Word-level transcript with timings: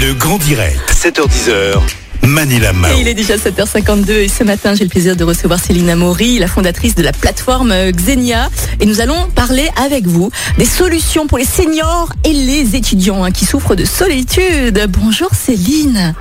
Le 0.00 0.14
grand 0.14 0.38
direct, 0.38 0.80
7h10h. 0.90 1.78
Manila 2.22 2.72
Mao. 2.72 2.90
Et 2.96 3.00
il 3.02 3.08
est 3.08 3.14
déjà 3.14 3.36
7h52 3.36 4.10
et 4.12 4.28
ce 4.28 4.44
matin, 4.44 4.74
j'ai 4.74 4.84
le 4.84 4.88
plaisir 4.88 5.14
de 5.14 5.24
recevoir 5.24 5.60
Céline 5.60 5.90
Amaury, 5.90 6.38
la 6.38 6.46
fondatrice 6.46 6.94
de 6.94 7.02
la 7.02 7.12
plateforme 7.12 7.70
euh, 7.70 7.92
Xenia. 7.92 8.48
Et 8.80 8.86
nous 8.86 9.02
allons 9.02 9.28
parler 9.34 9.68
avec 9.76 10.06
vous 10.06 10.30
des 10.56 10.64
solutions 10.64 11.26
pour 11.26 11.36
les 11.36 11.44
seniors 11.44 12.12
et 12.24 12.32
les 12.32 12.76
étudiants 12.76 13.24
hein, 13.24 13.30
qui 13.30 13.44
souffrent 13.44 13.74
de 13.74 13.84
solitude. 13.84 14.86
Bonjour 14.88 15.30
Céline. 15.34 16.14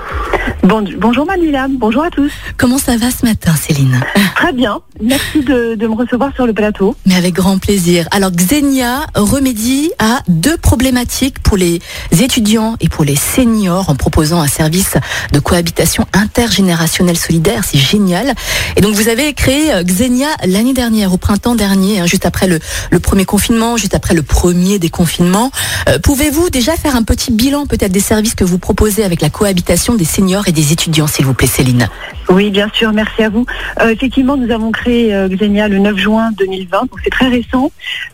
Bon, 0.61 0.83
bonjour 0.97 1.25
Manila, 1.25 1.67
bonjour 1.69 2.03
à 2.03 2.09
tous. 2.09 2.31
Comment 2.57 2.77
ça 2.77 2.97
va 2.97 3.07
ce 3.11 3.25
matin 3.25 3.53
Céline 3.55 3.97
Très 4.35 4.51
bien, 4.51 4.81
merci 5.01 5.39
de, 5.41 5.75
de 5.75 5.87
me 5.87 5.95
recevoir 5.95 6.33
sur 6.35 6.45
le 6.45 6.53
plateau. 6.53 6.95
Mais 7.05 7.15
avec 7.15 7.33
grand 7.33 7.57
plaisir. 7.59 8.07
Alors 8.11 8.31
Xenia 8.31 9.05
remédie 9.15 9.89
à 9.99 10.19
deux 10.27 10.57
problématiques 10.57 11.39
pour 11.39 11.55
les 11.55 11.79
étudiants 12.11 12.75
et 12.81 12.89
pour 12.89 13.05
les 13.05 13.15
seniors 13.15 13.89
en 13.89 13.95
proposant 13.95 14.41
un 14.41 14.47
service 14.47 14.95
de 15.31 15.39
cohabitation 15.39 16.05
intergénérationnelle 16.11 17.17
solidaire. 17.17 17.63
C'est 17.63 17.79
génial. 17.79 18.33
Et 18.75 18.81
donc 18.81 18.93
vous 18.95 19.07
avez 19.07 19.33
créé 19.33 19.73
euh, 19.73 19.83
Xenia 19.83 20.27
l'année 20.45 20.73
dernière, 20.73 21.13
au 21.13 21.17
printemps 21.17 21.55
dernier, 21.55 22.01
hein, 22.01 22.05
juste 22.05 22.25
après 22.25 22.47
le, 22.47 22.59
le 22.91 22.99
premier 22.99 23.23
confinement, 23.25 23.77
juste 23.77 23.95
après 23.95 24.13
le 24.13 24.23
premier 24.23 24.77
déconfinement. 24.77 25.51
Euh, 25.87 25.99
Pouvez-vous 25.99 26.49
déjà 26.49 26.75
faire 26.75 26.97
un 26.97 27.03
petit 27.03 27.31
bilan 27.31 27.65
peut-être 27.65 27.93
des 27.93 27.99
services 28.01 28.35
que 28.35 28.43
vous 28.43 28.59
proposez 28.59 29.03
avec 29.05 29.21
la 29.21 29.29
cohabitation 29.29 29.95
des 29.95 30.05
seniors 30.05 30.47
des 30.51 30.71
étudiants, 30.71 31.07
s'il 31.07 31.25
vous 31.25 31.33
plaît 31.33 31.47
Céline 31.47 31.89
Oui, 32.31 32.51
bien 32.51 32.69
sûr, 32.71 32.93
merci 32.93 33.23
à 33.23 33.29
vous. 33.29 33.47
Euh, 33.81 33.89
effectivement, 33.89 34.37
nous 34.37 34.51
avons 34.51 34.71
créé 34.71 35.15
euh, 35.15 35.27
Xenia 35.27 35.67
le 35.67 35.79
9 35.79 35.97
juin 35.97 36.29
2020, 36.37 36.81
donc 36.81 36.99
c'est 37.03 37.09
très 37.09 37.27
récent. 37.27 37.71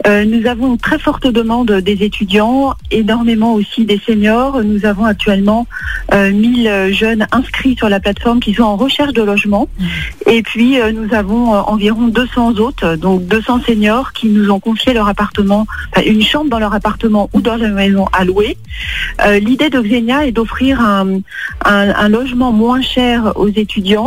Euh, 0.07 0.23
nous 0.23 0.47
avons 0.47 0.67
une 0.71 0.77
très 0.77 0.97
forte 0.97 1.27
demande 1.27 1.69
des 1.69 2.01
étudiants, 2.01 2.75
énormément 2.91 3.55
aussi 3.55 3.83
des 3.83 3.99
seniors. 4.05 4.63
Nous 4.63 4.85
avons 4.85 5.03
actuellement 5.03 5.67
euh, 6.13 6.31
1000 6.31 6.93
jeunes 6.93 7.27
inscrits 7.33 7.75
sur 7.75 7.89
la 7.89 7.99
plateforme 7.99 8.39
qui 8.39 8.53
sont 8.53 8.63
en 8.63 8.77
recherche 8.77 9.11
de 9.11 9.21
logement. 9.21 9.67
Et 10.27 10.41
puis, 10.43 10.77
nous 10.93 11.13
avons 11.13 11.51
environ 11.51 12.07
200 12.07 12.55
autres, 12.59 12.95
donc 12.95 13.25
200 13.25 13.61
seniors 13.67 14.13
qui 14.13 14.29
nous 14.29 14.49
ont 14.49 14.61
confié 14.61 14.93
leur 14.93 15.09
appartement, 15.09 15.67
une 16.05 16.23
chambre 16.23 16.49
dans 16.49 16.59
leur 16.59 16.73
appartement 16.73 17.29
ou 17.33 17.41
dans 17.41 17.57
leur 17.57 17.71
maison 17.71 18.05
à 18.13 18.23
louer. 18.23 18.57
L'idée 19.39 19.69
de 19.69 19.81
Xenia 19.81 20.25
est 20.25 20.31
d'offrir 20.31 20.79
un, 20.81 21.19
un, 21.65 21.89
un 21.89 22.09
logement 22.09 22.51
moins 22.51 22.81
cher 22.81 23.33
aux 23.35 23.49
étudiants 23.49 24.04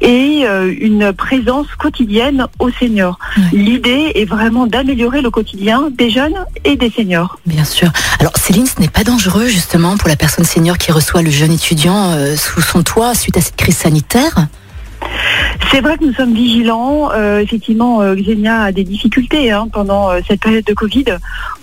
et 0.00 0.42
euh, 0.44 0.72
une 0.80 1.12
présence 1.12 1.66
quotidienne 1.78 2.46
aux 2.58 2.70
seniors. 2.70 3.18
L'idée 3.52 4.12
est 4.14 4.24
vraiment 4.24 4.66
d'améliorer 4.66 5.22
le 5.22 5.30
quotidien 5.30 5.88
des 5.90 6.10
jeunes 6.10 6.36
et 6.64 6.76
des 6.76 6.90
seniors. 6.90 7.38
Bien 7.46 7.64
sûr. 7.64 7.90
Alors 8.20 8.36
Céline, 8.36 8.66
ce 8.66 8.80
n'est 8.80 8.88
pas 8.88 9.04
dangereux 9.04 9.46
justement 9.46 9.96
pour 9.96 10.08
la 10.08 10.16
personne 10.16 10.44
senior 10.44 10.78
qui 10.78 10.92
reçoit 10.92 11.22
le 11.22 11.30
jeune 11.30 11.52
étudiant 11.52 12.10
euh, 12.10 12.36
sous 12.36 12.60
son 12.60 12.82
toit 12.82 13.14
suite 13.14 13.36
à 13.36 13.40
cette 13.40 13.56
crise 13.56 13.76
sanitaire? 13.76 14.48
C'est 15.70 15.80
vrai 15.80 15.96
que 15.98 16.04
nous 16.04 16.12
sommes 16.12 16.34
vigilants. 16.34 17.10
Euh, 17.12 17.40
effectivement, 17.40 18.00
euh, 18.00 18.14
Xenia 18.14 18.62
a 18.62 18.72
des 18.72 18.84
difficultés 18.84 19.50
hein, 19.50 19.68
pendant 19.72 20.10
euh, 20.10 20.20
cette 20.26 20.40
période 20.40 20.64
de 20.64 20.74
Covid. 20.74 21.04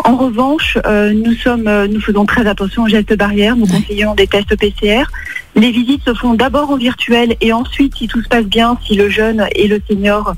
En 0.03 0.17
revanche, 0.17 0.77
nous 1.13 1.33
sommes, 1.33 1.69
nous 1.85 2.01
faisons 2.01 2.25
très 2.25 2.47
attention 2.47 2.83
aux 2.83 2.87
gestes 2.87 3.15
barrières. 3.15 3.55
Nous 3.55 3.67
conseillons 3.67 4.15
des 4.15 4.27
tests 4.27 4.55
PCR. 4.55 5.03
Les 5.55 5.71
visites 5.71 6.03
se 6.05 6.13
font 6.13 6.33
d'abord 6.33 6.69
en 6.71 6.77
virtuel 6.77 7.35
et 7.41 7.51
ensuite, 7.51 7.95
si 7.97 8.07
tout 8.07 8.21
se 8.21 8.27
passe 8.29 8.45
bien, 8.45 8.77
si 8.85 8.95
le 8.95 9.09
jeune 9.09 9.45
et 9.55 9.67
le 9.67 9.81
senior 9.89 10.33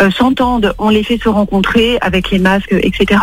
euh, 0.00 0.10
s'entendent, 0.10 0.72
on 0.78 0.88
les 0.88 1.02
fait 1.02 1.18
se 1.22 1.28
rencontrer 1.28 1.98
avec 2.00 2.30
les 2.30 2.38
masques, 2.38 2.72
etc. 2.80 3.20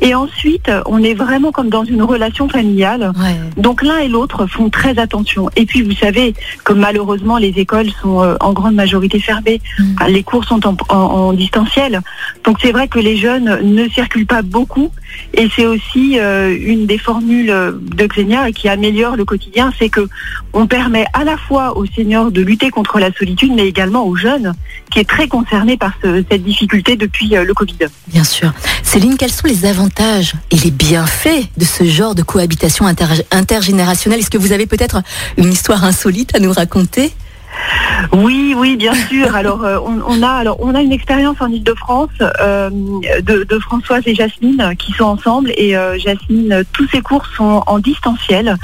Et 0.00 0.14
ensuite, 0.14 0.70
on 0.86 1.02
est 1.02 1.14
vraiment 1.14 1.50
comme 1.50 1.68
dans 1.68 1.84
une 1.84 2.02
relation 2.02 2.48
familiale. 2.48 3.12
Ouais. 3.18 3.36
Donc 3.60 3.82
l'un 3.82 3.98
et 3.98 4.08
l'autre 4.08 4.46
font 4.46 4.70
très 4.70 4.98
attention. 5.00 5.50
Et 5.56 5.66
puis 5.66 5.82
vous 5.82 5.92
savez 5.96 6.32
que 6.64 6.72
malheureusement 6.72 7.38
les 7.38 7.48
écoles 7.58 7.90
sont 8.00 8.22
euh, 8.22 8.36
en 8.40 8.52
grande 8.52 8.74
majorité 8.74 9.18
fermées, 9.18 9.60
Mm. 9.80 10.06
Les 10.08 10.22
cours 10.22 10.44
sont 10.44 10.64
en, 10.66 10.76
en- 10.88 10.94
en 10.96 11.32
distanciel. 11.32 12.00
Donc 12.44 12.58
c'est 12.62 12.70
vrai 12.72 12.86
que 12.88 12.98
les 13.00 13.16
jeunes 13.16 13.60
ne 13.62 13.88
circulent 13.88 14.26
pas 14.26 14.42
beaucoup. 14.42 14.90
Et 15.34 15.48
c'est 15.56 15.66
aussi 15.66 16.18
euh, 16.20 16.56
une 16.60 16.86
des 16.86 16.98
formules 16.98 17.46
de 17.48 18.06
Xenia 18.06 18.52
qui 18.52 18.68
améliore 18.68 19.16
le 19.16 19.24
quotidien, 19.24 19.72
c'est 19.78 19.88
que 19.88 20.08
on 20.52 20.66
permet 20.68 21.06
à 21.14 21.24
la 21.24 21.36
fois 21.36 21.76
aux 21.76 21.86
seniors 21.86 22.30
de 22.30 22.40
lutter 22.42 22.70
contre 22.70 22.98
la 23.00 23.10
solitude, 23.12 23.52
mais 23.54 23.66
également 23.66 24.04
aux 24.06 24.14
jeunes 24.16 24.54
qui 24.90 24.98
est 25.00 25.08
très 25.08 25.26
concerné 25.28 25.76
par 25.76 25.92
ce- 26.02 26.22
cette 26.30 26.44
difficulté 26.44 26.96
depuis 26.96 27.36
euh, 27.36 27.44
le 27.44 27.54
Covid. 27.54 27.76
Bien 28.08 28.24
sûr. 28.24 28.52
Céline, 28.82 29.16
quels 29.16 29.32
sont 29.32 29.46
les 29.48 29.66
avantages 29.66 30.34
et 30.50 30.56
les 30.56 30.70
bienfaits 30.70 31.48
de 31.56 31.64
ce 31.64 31.84
genre 31.84 32.14
de 32.14 32.22
cohabitation 32.22 32.86
inter- 32.86 33.24
intergénérationnelle? 33.30 34.20
Est-ce 34.20 34.30
que 34.30 34.38
vous 34.38 34.52
avez 34.52 34.66
peut-être 34.66 35.02
une 35.36 35.52
histoire 35.52 35.84
insolite 35.84 36.34
à 36.36 36.38
nous 36.38 36.52
raconter? 36.52 37.12
Oui, 38.12 38.54
oui, 38.56 38.76
bien 38.76 38.94
sûr. 39.08 39.34
Alors, 39.34 39.64
euh, 39.64 39.78
on, 39.84 40.00
on 40.06 40.22
a, 40.22 40.28
alors, 40.30 40.58
on 40.60 40.74
a 40.74 40.80
une 40.82 40.92
expérience 40.92 41.36
en 41.40 41.48
Ile-de-France 41.50 42.10
euh, 42.40 42.70
de, 42.70 43.44
de 43.44 43.58
Françoise 43.58 44.02
et 44.06 44.14
Jasmine 44.14 44.74
qui 44.78 44.92
sont 44.92 45.04
ensemble. 45.06 45.50
Et 45.56 45.76
euh, 45.76 45.98
Jasmine, 45.98 46.62
tous 46.72 46.86
ses 46.88 47.00
cours 47.00 47.26
sont 47.36 47.62
en 47.66 47.78
distanciel. 47.78 48.56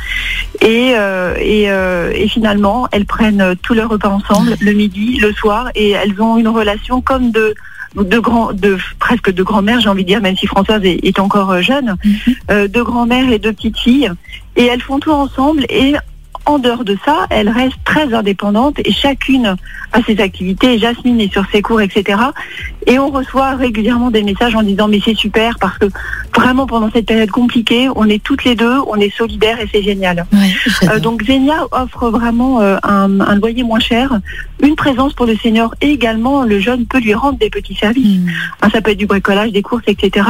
Et, 0.65 0.95
euh, 0.97 1.35
et, 1.39 1.71
euh, 1.71 2.11
et 2.15 2.27
finalement, 2.27 2.89
elles 2.91 3.05
prennent 3.05 3.55
tous 3.63 3.75
leurs 3.75 3.91
repas 3.91 4.09
ensemble, 4.09 4.57
le 4.61 4.73
midi, 4.73 5.19
le 5.21 5.33
soir, 5.33 5.69
et 5.75 5.91
elles 5.91 6.21
ont 6.21 6.39
une 6.39 6.49
relation 6.49 7.01
comme 7.01 7.31
de 7.31 7.55
de 7.95 8.19
grand, 8.19 8.53
de 8.53 8.77
presque 8.99 9.31
de 9.31 9.43
grand-mère, 9.45 9.79
j'ai 9.81 9.89
envie 9.89 10.03
de 10.03 10.09
dire, 10.09 10.21
même 10.21 10.37
si 10.37 10.49
Françoise 10.49 10.81
est, 10.85 11.05
est 11.05 11.21
encore 11.21 11.63
jeune, 11.63 11.95
euh, 12.51 12.67
de 12.67 12.83
grand-mère 12.83 13.31
et 13.31 13.39
de 13.39 13.53
petites 13.53 13.79
filles. 13.79 14.11
Et 14.57 14.65
elles 14.65 14.81
font 14.81 14.99
tout 14.99 15.13
ensemble 15.13 15.65
et 15.69 15.95
en 16.47 16.59
dehors 16.59 16.85
de 16.85 16.97
ça, 17.05 17.27
elles 17.31 17.49
restent 17.49 17.83
très 17.85 18.13
indépendantes 18.13 18.79
et 18.85 18.93
chacune 18.93 19.57
a 19.93 20.03
ses 20.03 20.21
activités. 20.21 20.79
Jasmine 20.79 21.21
est 21.21 21.33
sur 21.33 21.45
ses 21.51 21.63
cours, 21.63 21.81
etc. 21.81 22.19
Et 22.87 22.99
on 22.99 23.11
reçoit 23.11 23.53
régulièrement 23.53 24.11
des 24.11 24.23
messages 24.23 24.55
en 24.55 24.63
disant 24.63 24.89
mais 24.89 25.01
c'est 25.05 25.15
super 25.15 25.59
parce 25.59 25.79
que 25.79 25.87
vraiment 26.37 26.67
pendant 26.67 26.91
cette 26.91 27.07
période 27.07 27.31
compliquée, 27.31 27.89
on 27.95 28.09
est 28.09 28.23
toutes 28.23 28.45
les 28.45 28.55
deux, 28.57 28.79
on 28.89 28.97
est 28.97 29.15
solidaires 29.17 29.61
et 29.61 29.69
c'est 29.73 29.83
génial. 29.83 30.27
Ouais, 30.33 30.53
Euh, 30.91 30.99
donc 30.99 31.23
Xenia 31.23 31.67
offre 31.71 32.11
vraiment 32.11 32.61
euh, 32.61 32.77
un, 32.83 33.21
un 33.21 33.37
loyer 33.37 33.63
moins 33.63 33.81
cher, 33.81 34.21
une 34.63 34.77
présence 34.77 35.15
pour 35.15 35.27
le 35.27 35.37
senior 35.37 35.75
et 35.81 35.91
également 35.91 36.43
le 36.43 36.59
jeune 36.61 36.87
peut 36.87 36.99
lui 36.99 37.15
rendre 37.15 37.39
des 37.39 37.51
petits 37.51 37.75
services. 37.75 38.19
Hmm. 38.19 38.29
Hein, 38.63 38.69
ça 38.73 38.81
peut 38.81 38.91
être 38.91 38.99
du 38.99 39.07
bricolage, 39.07 39.53
des 39.53 39.63
courses, 39.63 39.85
etc. 39.87 40.27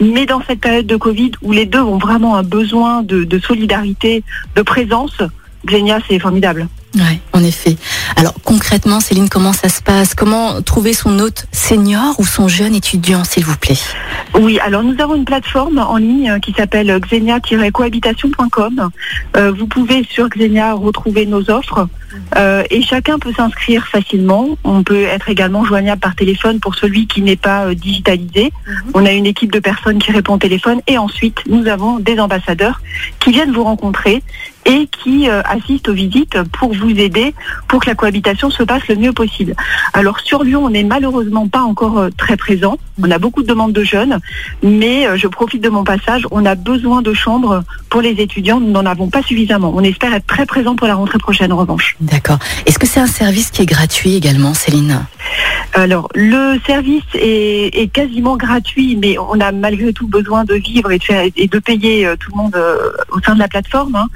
Mais 0.00 0.26
dans 0.26 0.42
cette 0.46 0.60
période 0.60 0.86
de 0.86 0.96
Covid 0.96 1.32
où 1.42 1.52
les 1.52 1.66
deux 1.66 1.80
ont 1.80 1.98
vraiment 1.98 2.36
un 2.36 2.42
besoin 2.42 3.02
de, 3.02 3.24
de 3.24 3.38
solidarité, 3.38 4.24
de 4.56 4.62
présence, 4.62 5.18
Xenia, 5.66 5.98
c'est 6.08 6.18
formidable. 6.18 6.68
Ouais, 6.94 7.20
en 7.32 7.42
effet. 7.42 7.76
Alors 8.16 8.34
concrètement, 8.44 9.00
Céline, 9.00 9.30
comment 9.30 9.54
ça 9.54 9.70
se 9.70 9.80
passe? 9.80 10.14
Comment 10.14 10.60
trouver 10.60 10.92
son 10.92 11.18
hôte 11.20 11.46
senior 11.50 12.14
ou 12.18 12.26
son 12.26 12.48
jeune 12.48 12.74
étudiant, 12.74 13.24
s'il 13.24 13.44
vous 13.44 13.56
plaît? 13.56 13.78
Oui, 14.38 14.58
alors 14.60 14.82
nous 14.82 15.00
avons 15.00 15.14
une 15.14 15.24
plateforme 15.24 15.78
en 15.78 15.96
ligne 15.96 16.32
euh, 16.32 16.38
qui 16.38 16.52
s'appelle 16.52 16.94
xenia-cohabitation.com. 17.00 18.90
Euh, 19.36 19.52
vous 19.52 19.66
pouvez 19.66 20.04
sur 20.04 20.28
Xenia 20.28 20.74
retrouver 20.74 21.24
nos 21.24 21.50
offres 21.50 21.88
euh, 22.36 22.62
et 22.70 22.82
chacun 22.82 23.18
peut 23.18 23.32
s'inscrire 23.32 23.86
facilement. 23.86 24.58
On 24.64 24.82
peut 24.82 25.02
être 25.02 25.28
également 25.28 25.64
joignable 25.64 26.00
par 26.00 26.14
téléphone 26.14 26.60
pour 26.60 26.74
celui 26.74 27.06
qui 27.06 27.22
n'est 27.22 27.36
pas 27.36 27.66
euh, 27.66 27.74
digitalisé. 27.74 28.52
On 28.94 29.06
a 29.06 29.12
une 29.12 29.26
équipe 29.26 29.52
de 29.52 29.60
personnes 29.60 29.98
qui 29.98 30.12
répond 30.12 30.34
au 30.34 30.38
téléphone 30.38 30.80
et 30.86 30.98
ensuite 30.98 31.38
nous 31.46 31.66
avons 31.66 31.98
des 31.98 32.18
ambassadeurs 32.18 32.80
qui 33.20 33.30
viennent 33.30 33.52
vous 33.52 33.64
rencontrer 33.64 34.22
et 34.64 34.86
qui 34.86 35.28
euh, 35.28 35.42
assistent 35.42 35.88
aux 35.88 35.94
visites 35.94 36.42
pour 36.52 36.74
vous 36.74 36.90
aider 36.90 37.34
pour 37.68 37.80
que 37.80 37.88
la 37.88 37.94
cohabitation 37.94 38.50
se 38.50 38.62
passe 38.62 38.86
le 38.88 38.96
mieux 38.96 39.12
possible. 39.12 39.54
Alors 39.92 40.20
sur 40.20 40.44
Lyon, 40.44 40.64
on 40.64 40.70
n'est 40.70 40.84
malheureusement 40.84 41.48
pas 41.48 41.62
encore 41.62 41.98
euh, 41.98 42.10
très 42.16 42.36
présent. 42.36 42.78
On 43.02 43.10
a 43.10 43.18
beaucoup 43.18 43.42
de 43.42 43.48
demandes 43.48 43.72
de 43.72 43.84
jeunes, 43.84 44.18
mais 44.62 45.06
euh, 45.06 45.16
je 45.16 45.26
profite 45.26 45.62
de 45.62 45.68
mon 45.68 45.84
passage. 45.84 46.26
On 46.30 46.46
a 46.46 46.54
besoin 46.54 47.02
de 47.02 47.12
chambres 47.12 47.64
pour 47.88 48.00
les 48.00 48.12
étudiants. 48.12 48.60
Nous 48.60 48.70
n'en 48.70 48.86
avons 48.86 49.08
pas 49.08 49.22
suffisamment. 49.22 49.72
On 49.74 49.82
espère 49.82 50.14
être 50.14 50.26
très 50.26 50.46
présent 50.46 50.76
pour 50.76 50.86
la 50.86 50.94
rentrée 50.94 51.18
prochaine 51.18 51.52
en 51.52 51.56
revanche. 51.56 51.96
D'accord. 52.00 52.38
Est-ce 52.66 52.78
que 52.78 52.86
c'est 52.86 53.00
un 53.00 53.06
service 53.06 53.50
qui 53.50 53.62
est 53.62 53.66
gratuit 53.66 54.14
également, 54.14 54.54
Céline? 54.54 55.04
Alors, 55.74 56.08
le 56.14 56.58
service 56.66 57.02
est, 57.14 57.90
quasiment 57.92 58.36
gratuit, 58.36 58.96
mais 58.96 59.16
on 59.18 59.40
a 59.40 59.52
malgré 59.52 59.92
tout 59.92 60.06
besoin 60.06 60.44
de 60.44 60.54
vivre 60.54 60.90
et 60.92 60.98
de, 60.98 61.58
payer 61.58 62.06
euh, 62.06 62.16
tout 62.16 62.30
le 62.32 62.36
monde 62.36 62.56
euh, 62.56 62.90
au 63.10 63.20
sein 63.20 63.34
de 63.34 63.38
la 63.38 63.48
plateforme. 63.48 63.96
hein. 63.96 64.08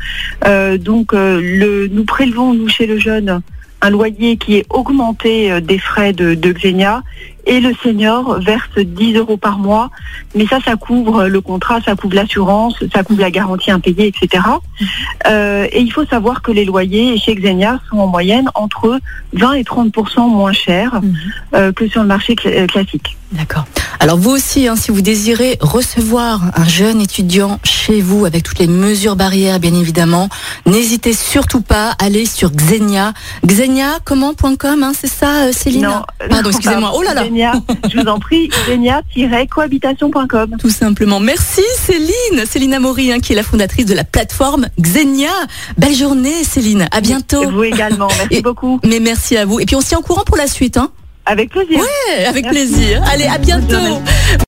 Euh, 0.47 0.77
donc, 0.77 1.13
nous 1.13 2.05
prélevons, 2.05 2.55
nous, 2.55 2.69
chez 2.69 2.87
le 2.87 2.99
jeune, 2.99 3.41
un 3.81 3.91
loyer 3.91 4.37
qui 4.37 4.57
est 4.57 4.67
augmenté 4.71 5.61
des 5.61 5.79
frais 5.79 6.13
de 6.13 6.53
Xenia 6.53 7.03
et 7.47 7.61
le 7.61 7.73
senior 7.83 8.41
verse 8.41 8.69
10 8.79 9.15
euros 9.17 9.37
par 9.37 9.59
mois. 9.59 9.91
Mais 10.35 10.47
ça, 10.47 10.59
ça 10.65 10.77
couvre 10.77 11.25
le 11.27 11.41
contrat, 11.41 11.81
ça 11.85 11.95
couvre 11.95 12.15
l'assurance, 12.15 12.75
ça 12.93 13.03
couvre 13.05 13.21
la 13.21 13.31
garantie 13.31 13.71
impayée, 13.71 14.09
etc. 14.09 14.43
Euh, 15.27 15.67
et 15.73 15.81
il 15.81 15.93
faut 15.93 16.05
savoir 16.07 16.43
que 16.43 16.51
les 16.51 16.65
loyers 16.65 17.19
chez 17.19 17.35
Xenia 17.35 17.81
sont 17.91 17.99
en 17.99 18.07
moyenne 18.07 18.49
entre 18.55 18.99
20 19.33 19.53
et 19.55 19.63
30% 19.63 20.29
moins 20.31 20.53
chers 20.53 21.01
euh, 21.55 21.73
que 21.73 21.89
sur 21.89 22.03
le 22.03 22.09
marché 22.09 22.35
cl- 22.35 22.65
euh, 22.65 22.67
classique. 22.67 23.17
D'accord. 23.33 23.65
Alors 23.99 24.19
vous 24.19 24.31
aussi, 24.31 24.69
hein, 24.69 24.77
si 24.77 24.93
vous 24.93 25.01
désirez 25.01 25.59
recevoir 25.61 26.41
un 26.55 26.65
jeune 26.65 27.01
étudiant 27.01 27.59
chez 27.65 28.01
vous 28.01 28.25
avec 28.25 28.45
toutes 28.45 28.61
les 28.61 28.69
mesures 28.69 29.17
barrières, 29.17 29.59
bien 29.59 29.75
évidemment, 29.75 30.29
n'hésitez 30.65 31.13
surtout 31.13 31.61
pas 31.61 31.91
à 32.01 32.05
aller 32.05 32.25
sur 32.25 32.51
Xenia. 32.53 33.15
Xenia, 33.45 33.99
comment.com, 34.05 34.83
hein, 34.85 34.93
c'est 34.99 35.09
ça, 35.09 35.53
Céline 35.53 35.83
Non, 35.87 36.03
Pardon, 36.31 36.37
non, 36.45 36.51
excusez-moi. 36.51 36.93
Oh 36.95 37.03
là 37.03 37.15
là. 37.15 37.25
Je 37.91 38.01
vous 38.01 38.07
en 38.09 38.19
prie, 38.19 38.49
Xenia-cohabitation.com. 38.67 40.57
Tout 40.59 40.71
simplement. 40.71 41.21
Merci 41.21 41.63
Céline, 41.79 42.47
Céline 42.47 42.75
Amaury, 42.75 43.13
hein, 43.13 43.21
qui 43.21 43.33
est 43.33 43.37
la 43.37 43.43
fondatrice 43.43 43.87
de 43.87 43.95
la 43.95 44.05
plateforme 44.05 44.67
Xenia. 44.81 45.31
Belle 45.79 45.95
journée 45.95 46.45
Céline, 46.45 46.87
à 46.91 47.01
bientôt. 47.01 47.51
Vous 47.51 47.65
également, 47.65 48.09
merci 48.19 48.35
Et- 48.37 48.43
beaucoup. 48.43 48.81
Mais 48.85 49.01
merci 49.01 49.37
à 49.37 49.45
vous. 49.45 49.61
Et 49.61 49.67
puis 49.67 49.77
on 49.77 49.81
tient 49.81 49.99
au 49.99 50.03
courant 50.03 50.25
pour 50.25 50.37
la 50.37 50.47
suite, 50.47 50.77
hein 50.77 50.91
Avec 51.27 51.51
plaisir. 51.51 51.79
Ouais, 51.81 52.25
avec 52.27 52.45
Merci. 52.45 52.59
plaisir. 52.59 53.03
Allez, 53.13 53.25
à 53.27 53.39
bientôt. 53.39 54.01